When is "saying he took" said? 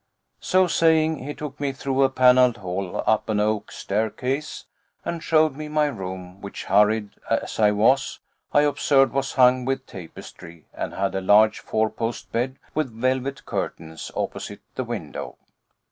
0.65-1.59